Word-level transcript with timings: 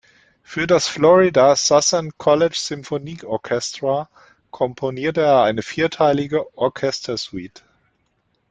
Für 0.41 0.65
das 0.65 0.87
"Florida 0.87 1.55
Southern 1.55 2.17
College 2.17 2.55
Symphony 2.57 3.19
Orchestra" 3.23 4.09
komponierte 4.49 5.21
er 5.21 5.43
eine 5.43 5.61
vierteilige 5.61 6.57
Orchestersuite. 6.57 7.61